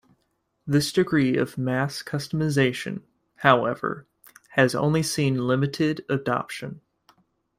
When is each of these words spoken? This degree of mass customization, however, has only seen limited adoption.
This 0.65 0.91
degree 0.91 1.37
of 1.37 1.59
mass 1.59 2.01
customization, 2.01 3.03
however, 3.35 4.07
has 4.53 4.73
only 4.73 5.03
seen 5.03 5.45
limited 5.45 6.03
adoption. 6.09 6.81